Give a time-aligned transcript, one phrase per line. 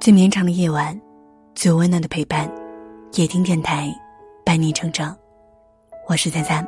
[0.00, 0.98] 最绵长的夜晚，
[1.54, 2.50] 最温暖的陪伴，
[3.16, 3.94] 夜听电台，
[4.46, 5.14] 伴你成长。
[6.08, 6.66] 我是三三。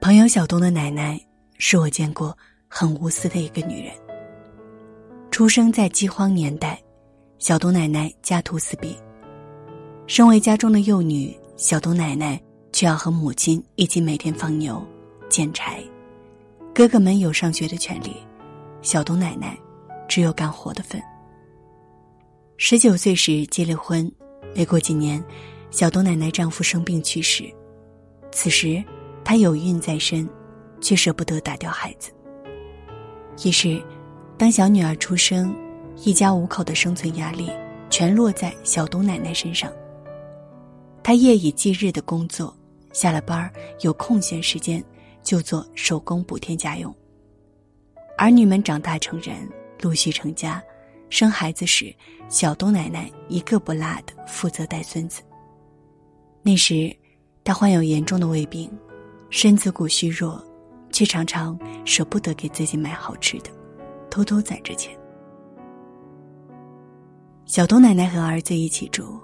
[0.00, 1.20] 朋友小东的奶奶
[1.58, 2.34] 是我见过
[2.66, 3.92] 很无私的一个女人。
[5.30, 6.80] 出生在饥荒年代，
[7.38, 8.96] 小东奶奶家徒四壁。
[10.06, 12.40] 身为家中的幼女，小东奶奶
[12.72, 14.82] 却要和母亲一起每天放牛、
[15.28, 15.78] 捡柴。
[16.74, 18.16] 哥哥们有上学的权利，
[18.82, 19.58] 小东奶奶
[20.08, 21.00] 只有干活的份。
[22.56, 24.10] 十九岁时结了婚，
[24.54, 25.22] 没过几年，
[25.70, 27.44] 小东奶奶丈夫生病去世。
[28.30, 28.82] 此时，
[29.24, 30.28] 她有孕在身，
[30.80, 32.10] 却舍不得打掉孩子。
[33.44, 33.82] 于是，
[34.36, 35.54] 当小女儿出生，
[36.04, 37.50] 一家五口的生存压力
[37.88, 39.72] 全落在小东奶奶身上。
[41.02, 42.54] 她夜以继日的工作，
[42.92, 44.84] 下了班有空闲时间
[45.22, 46.94] 就做手工补贴家用。
[48.20, 49.48] 儿女们长大成人，
[49.80, 50.62] 陆续成家，
[51.08, 51.90] 生孩子时，
[52.28, 55.22] 小东奶奶一个不落的负责带孙子。
[56.42, 56.94] 那时，
[57.42, 58.70] 她患有严重的胃病，
[59.30, 60.38] 身子骨虚弱，
[60.92, 63.50] 却常常舍不得给自己买好吃的，
[64.10, 64.94] 偷偷攒着钱。
[67.46, 69.18] 小东奶奶和儿子一起住。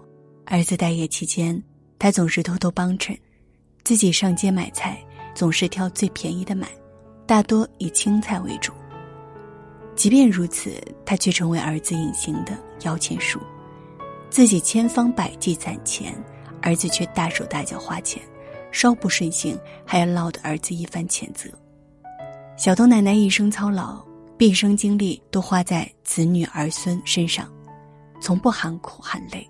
[0.47, 1.63] 儿子待业期间，
[1.99, 3.15] 他总是偷偷帮衬，
[3.85, 4.99] 自己上街买菜，
[5.35, 6.67] 总是挑最便宜的买，
[7.27, 8.73] 大多以青菜为主。
[9.97, 12.53] 即便如此，他却成为儿子隐形的
[12.83, 13.41] 摇钱树，
[14.29, 16.15] 自己千方百计攒钱，
[16.61, 18.23] 儿子却大手大脚花钱，
[18.71, 21.49] 稍不顺心还要落得儿子一番谴责。
[22.59, 24.05] 小东奶奶一生操劳，
[24.37, 27.51] 毕生精力都花在子女儿孙身上，
[28.21, 29.49] 从不喊苦喊累。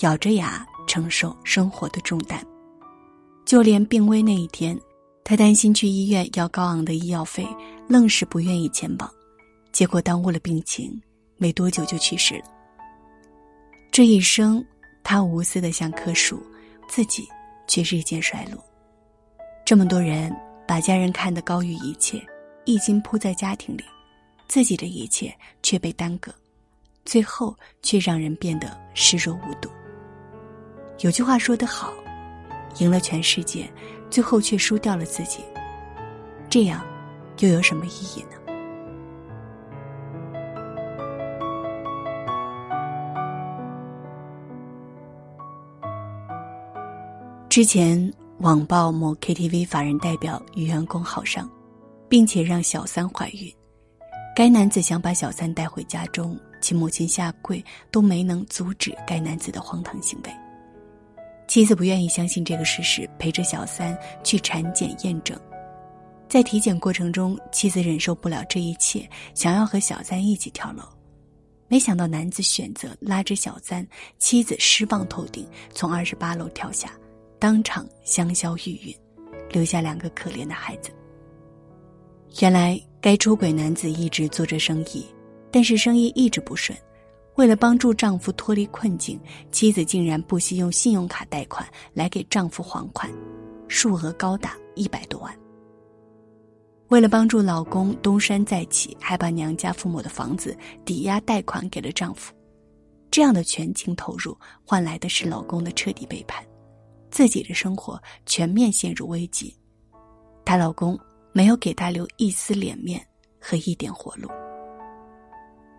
[0.00, 2.44] 咬着牙承受生活的重担，
[3.44, 4.76] 就连病危那一天，
[5.22, 7.46] 他担心去医院要高昂的医药费，
[7.86, 9.12] 愣是不愿意前往，
[9.72, 11.00] 结果耽误了病情，
[11.36, 12.44] 没多久就去世了。
[13.90, 14.64] 这一生，
[15.02, 16.42] 他无私的像棵树，
[16.88, 17.28] 自己
[17.66, 18.62] 却日渐衰落。
[19.64, 20.34] 这么多人
[20.66, 22.20] 把家人看得高于一切，
[22.64, 23.84] 一心扑在家庭里，
[24.48, 26.34] 自己的一切却被耽搁，
[27.04, 29.70] 最后却让人变得视若无睹。
[31.00, 31.92] 有句话说得好，
[32.78, 33.70] 赢了全世界，
[34.10, 35.44] 最后却输掉了自己，
[36.48, 36.84] 这样
[37.38, 38.39] 又有什么意义呢？
[47.50, 51.50] 之前网曝某 KTV 法人代表与员工好上，
[52.08, 53.52] 并且让小三怀孕，
[54.36, 60.30] 该男子想把小三带回家中，其母亲下跪都没能阻止该男子的荒唐行为。
[61.48, 65.36] 妻子不愿意相信这个事实，陪着小三去产检验证。
[66.28, 70.84] 在体检过程中，妻子忍受不了这一切，想要和小三一起跳楼。
[71.66, 73.84] 没想到男子选择拉着小三，
[74.20, 75.44] 妻子失望透顶，
[75.74, 76.92] 从二十八楼跳下，
[77.40, 78.94] 当场香消玉殒，
[79.50, 80.90] 留下两个可怜的孩子。
[82.40, 85.06] 原来，该出轨男子一直做着生意，
[85.50, 86.78] 但是生意一直不顺。
[87.36, 89.18] 为了帮助丈夫脱离困境，
[89.50, 93.10] 妻子竟然不惜用信用卡贷款来给丈夫还款，
[93.68, 95.34] 数额高达一百多万。
[96.88, 102.34] 为了帮助老公东山再起，还把娘家父母的房子抵押贷款给了丈夫。
[103.10, 106.44] 这样的全情投入，换来的是老公的彻底背叛，
[107.10, 109.54] 自己的生活全面陷入危机。
[110.44, 110.98] 她老公
[111.32, 113.04] 没有给她留一丝脸面
[113.40, 114.28] 和一点活路。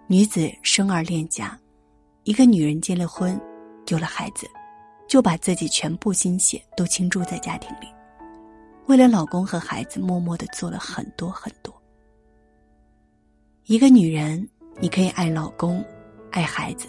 [0.08, 1.58] 女子生儿恋家，
[2.24, 3.40] 一个女人结了婚，
[3.88, 4.46] 有了孩子，
[5.08, 7.88] 就把自己全部心血都倾注在家庭里，
[8.88, 11.74] 为了老公和孩子，默默的做了很多很多。
[13.66, 14.47] 一个女人，
[14.80, 15.84] 你可以爱老公，
[16.31, 16.88] 爱孩子，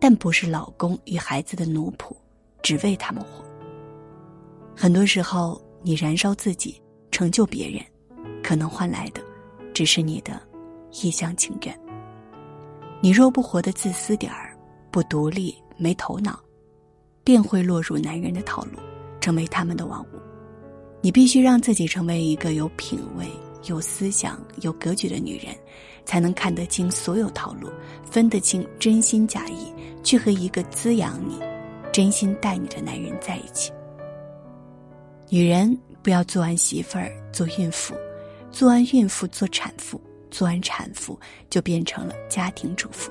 [0.00, 2.14] 但不是老公与孩子的奴仆，
[2.62, 3.43] 只为他们活。
[4.76, 6.80] 很多时候，你燃烧自己，
[7.10, 7.80] 成就别人，
[8.42, 9.22] 可能换来的，
[9.72, 10.40] 只是你的
[11.02, 11.80] 一厢情愿。
[13.00, 14.56] 你若不活得自私点儿，
[14.90, 16.40] 不独立、没头脑，
[17.22, 18.78] 便会落入男人的套路，
[19.20, 20.06] 成为他们的玩物。
[21.00, 23.26] 你必须让自己成为一个有品味、
[23.66, 25.54] 有思想、有格局的女人，
[26.04, 27.70] 才能看得清所有套路，
[28.04, 29.72] 分得清真心假意，
[30.02, 31.38] 去和一个滋养你、
[31.92, 33.70] 真心待你的男人在一起。
[35.34, 37.92] 女人不要做完媳妇儿做孕妇，
[38.52, 40.00] 做完孕妇做产妇，
[40.30, 41.18] 做完产妇
[41.50, 43.10] 就变成了家庭主妇，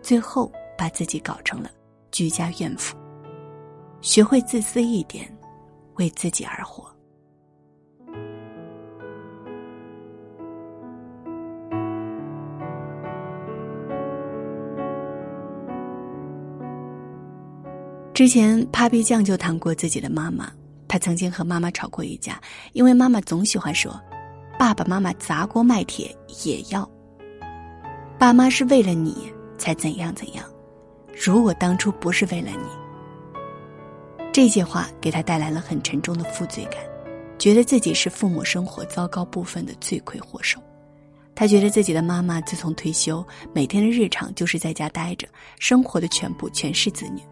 [0.00, 1.70] 最后把自己搞成了
[2.10, 2.96] 居家怨妇。
[4.00, 5.30] 学会自私一点，
[5.96, 6.90] 为自己而活。
[18.14, 20.50] 之前，Papi 酱就谈过自己的妈妈
[20.92, 22.38] 他曾经和妈妈吵过一架，
[22.74, 23.98] 因为妈妈总喜欢说
[24.60, 26.86] ：“爸爸妈妈砸锅卖铁也要。”
[28.20, 30.44] 爸妈是为了你才怎样怎样，
[31.18, 32.68] 如果当初不是为了你，
[34.34, 36.74] 这些话给他带来了很沉重的负罪感，
[37.38, 40.60] 觉得自己是父母生活糟糕部分的罪魁祸首。
[41.34, 45.26] 他觉得自己的妈妈自从退休，每天的日常就是在家待着，
[45.58, 47.22] 生活的全部全是子女。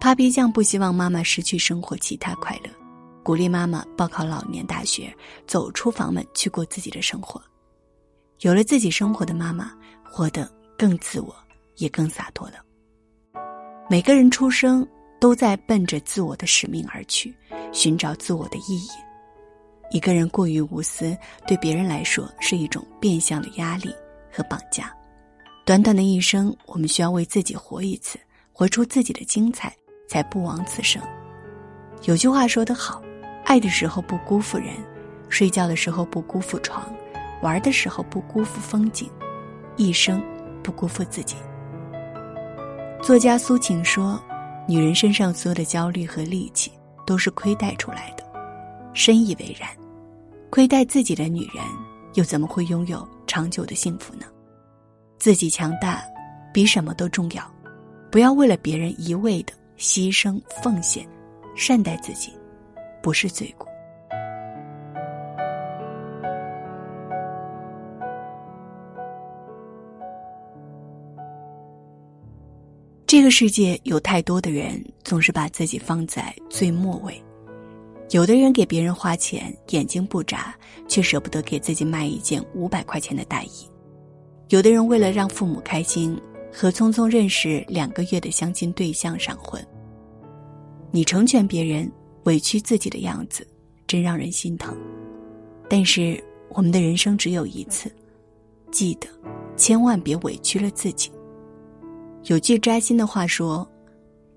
[0.00, 2.70] 帕皮酱不希望妈妈失去生活其他快乐，
[3.22, 5.14] 鼓励妈妈报考老年大学，
[5.46, 7.40] 走出房门去过自己的生活。
[8.40, 9.72] 有了自己生活的妈妈，
[10.04, 11.34] 活得更自我，
[11.76, 12.54] 也更洒脱了。
[13.88, 14.86] 每个人出生
[15.20, 17.34] 都在奔着自我的使命而去，
[17.72, 18.88] 寻找自我的意义。
[19.90, 21.16] 一个人过于无私，
[21.46, 23.94] 对别人来说是一种变相的压力
[24.32, 24.94] 和绑架。
[25.66, 28.18] 短短的一生，我们需要为自己活一次，
[28.52, 29.74] 活出自己的精彩。
[30.10, 31.00] 才不枉此生。
[32.02, 33.00] 有句话说得好
[33.50, 34.68] ：“爱的时候不辜负人，
[35.28, 36.88] 睡觉的时候不辜负床，
[37.42, 39.10] 玩的时候不辜负风景，
[39.76, 40.22] 一生
[40.62, 41.34] 不辜负自己。”
[43.02, 44.22] 作家苏秦说
[44.68, 46.70] ：“女人身上所有的焦虑和戾气，
[47.04, 48.22] 都是亏待出来的。”
[48.94, 49.68] 深以为然。
[50.48, 51.64] 亏待自己的女人，
[52.14, 54.26] 又怎么会拥有长久的幸福呢？
[55.18, 56.00] 自己强大，
[56.54, 57.42] 比什么都重要。
[58.12, 59.52] 不要为了别人一味的。
[59.76, 61.04] 牺牲奉献，
[61.56, 62.30] 善待自己，
[63.02, 63.66] 不是罪过。
[73.06, 77.20] 这个世界有太多的人总是把自己放在最末位，
[78.10, 80.54] 有的人给别人花钱眼睛不眨，
[80.86, 83.68] 却舍不得给自己买一件五百块钱的大衣；
[84.48, 86.20] 有的人为了让父母开心。
[86.52, 89.64] 和匆匆认识两个月的相亲对象闪婚，
[90.90, 91.88] 你成全别人，
[92.30, 93.44] 委屈自己的样子，
[93.88, 94.76] 真让人心疼。
[95.68, 97.90] 但是我们的人生只有一次，
[98.70, 99.08] 记得
[99.56, 101.10] 千万别委屈了自己。
[102.26, 103.68] 有句扎心的话说：“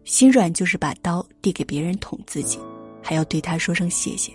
[0.05, 2.57] 心软就是把刀递给别人捅自己，
[2.99, 4.33] 还要对他说声谢谢。”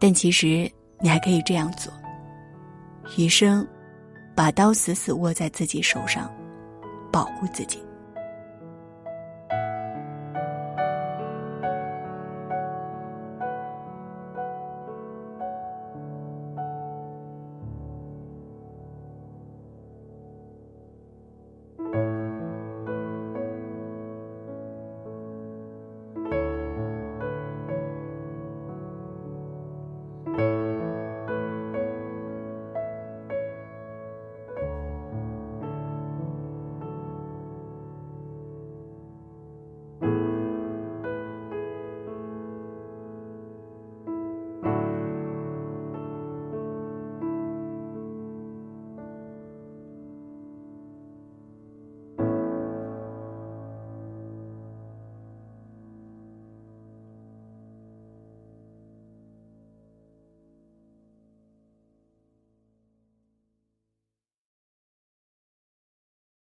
[0.00, 0.70] 但其实
[1.00, 1.92] 你还可以这样做：
[3.18, 3.66] 余生，
[4.34, 6.32] 把刀死死握在自己手上。
[7.12, 7.78] 保护自己。